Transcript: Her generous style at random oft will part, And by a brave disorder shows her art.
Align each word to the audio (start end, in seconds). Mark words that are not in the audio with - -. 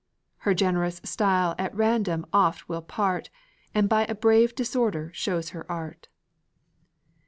Her 0.37 0.55
generous 0.55 0.99
style 1.03 1.53
at 1.59 1.75
random 1.75 2.25
oft 2.33 2.67
will 2.67 2.81
part, 2.81 3.29
And 3.75 3.87
by 3.87 4.05
a 4.05 4.15
brave 4.15 4.55
disorder 4.55 5.11
shows 5.13 5.49
her 5.49 5.71
art. 5.71 6.07